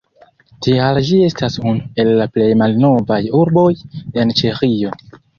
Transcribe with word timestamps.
Tial 0.67 0.99
ĝi 1.09 1.17
estas 1.25 1.57
unu 1.71 1.83
el 2.03 2.09
la 2.19 2.25
plej 2.37 2.47
malnovaj 2.61 3.19
urboj 3.41 3.67
en 4.23 4.33
Ĉeĥio. 4.41 4.95